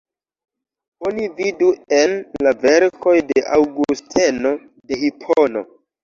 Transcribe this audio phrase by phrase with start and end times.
[1.07, 1.67] Oni vidu
[1.97, 2.15] en
[2.47, 4.55] la verkoj de Aŭgusteno
[4.93, 5.63] de Hipono.